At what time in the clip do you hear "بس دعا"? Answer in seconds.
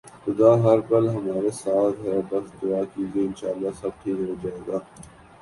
2.29-2.81